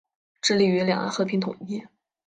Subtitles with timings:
[0.41, 1.83] 致力于两岸和平统一。